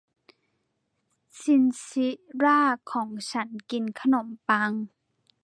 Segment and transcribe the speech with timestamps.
[1.39, 2.07] ชินชิ
[2.45, 2.61] ล่า
[2.91, 4.71] ของฉันกินขนมปัง